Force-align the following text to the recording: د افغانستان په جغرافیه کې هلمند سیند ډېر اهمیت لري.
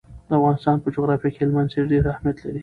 د 0.27 0.29
افغانستان 0.39 0.77
په 0.83 0.87
جغرافیه 0.95 1.29
کې 1.33 1.39
هلمند 1.43 1.71
سیند 1.73 1.91
ډېر 1.93 2.03
اهمیت 2.13 2.37
لري. 2.41 2.59